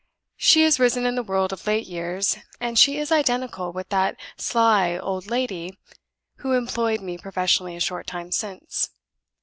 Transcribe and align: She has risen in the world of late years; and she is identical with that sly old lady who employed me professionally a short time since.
She 0.37 0.63
has 0.63 0.79
risen 0.79 1.05
in 1.05 1.13
the 1.13 1.21
world 1.21 1.53
of 1.53 1.67
late 1.67 1.85
years; 1.85 2.35
and 2.59 2.79
she 2.79 2.97
is 2.97 3.11
identical 3.11 3.71
with 3.71 3.89
that 3.89 4.19
sly 4.35 4.97
old 4.97 5.27
lady 5.29 5.77
who 6.37 6.53
employed 6.53 7.01
me 7.01 7.19
professionally 7.19 7.75
a 7.75 7.79
short 7.79 8.07
time 8.07 8.31
since. 8.31 8.89